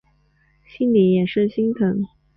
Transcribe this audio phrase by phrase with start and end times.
[0.65, 2.03] 心里也是心疼